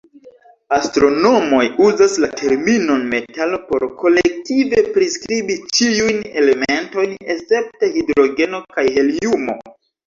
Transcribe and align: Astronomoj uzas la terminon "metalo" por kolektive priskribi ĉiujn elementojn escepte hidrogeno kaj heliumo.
Astronomoj 0.77 1.59
uzas 1.87 2.15
la 2.23 2.29
terminon 2.39 3.05
"metalo" 3.13 3.61
por 3.69 3.87
kolektive 4.01 4.83
priskribi 4.97 5.61
ĉiujn 5.79 6.27
elementojn 6.45 7.17
escepte 7.37 7.95
hidrogeno 7.99 8.67
kaj 8.75 8.91
heliumo. 9.01 9.63